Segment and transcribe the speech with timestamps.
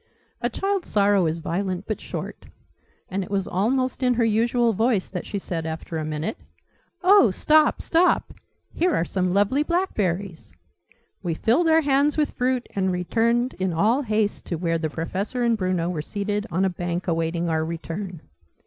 [0.41, 2.47] A child's sorrow is violent but short;
[3.07, 6.39] and it was almost in her usual voice that she said after a minute
[7.03, 8.33] "Oh stop stop!
[8.73, 10.51] Here are some lovely blackberries!"
[11.21, 15.43] We filled our hands with fruit and returned in all haste to where the Professor
[15.43, 18.21] and Bruno were seated on a bank awaiting our return.